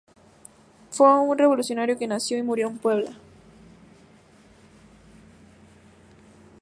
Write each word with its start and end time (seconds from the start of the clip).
Fue 0.89 1.07
un 1.19 1.37
revolucionario 1.37 1.95
que 1.95 2.07
nació 2.07 2.35
y 2.35 2.41
murió 2.41 2.69
en 2.69 2.79
Puebla. 2.79 3.11